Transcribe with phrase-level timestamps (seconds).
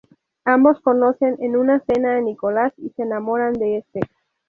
[0.45, 3.99] Ambos conocen en una cena a Nicolas, y se enamoran de este.